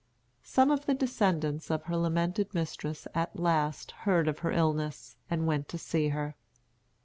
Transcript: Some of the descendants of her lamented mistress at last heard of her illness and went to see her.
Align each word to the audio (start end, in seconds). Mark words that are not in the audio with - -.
Some 0.41 0.71
of 0.71 0.87
the 0.87 0.95
descendants 0.95 1.69
of 1.69 1.83
her 1.83 1.95
lamented 1.95 2.55
mistress 2.55 3.07
at 3.13 3.37
last 3.37 3.91
heard 3.91 4.27
of 4.27 4.39
her 4.39 4.51
illness 4.51 5.15
and 5.29 5.45
went 5.45 5.67
to 5.69 5.77
see 5.77 6.07
her. 6.07 6.33